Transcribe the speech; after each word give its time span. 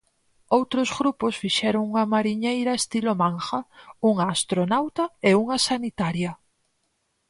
Outros 0.57 0.89
grupos 0.99 1.33
fixeron 1.41 1.81
unha 1.91 2.05
mariñeira 2.13 2.77
estilo 2.81 3.13
manga, 3.21 3.59
unha 4.09 4.25
astronauta 4.35 5.03
e 5.29 5.31
unha 5.43 5.57
sanitaria. 5.67 6.31